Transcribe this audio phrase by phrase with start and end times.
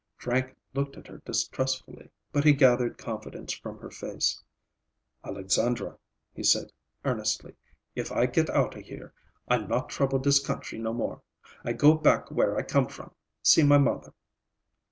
[0.17, 4.41] Frank looked at her distrustfully, but he gathered confidence from her face.
[5.23, 5.95] "Alexandra,"
[6.33, 6.71] he said
[7.05, 7.53] earnestly,
[7.93, 9.13] "if I git out a here,
[9.47, 11.21] I not trouble dis country no more.
[11.63, 13.11] I go back where I come from;
[13.43, 14.13] see my mother."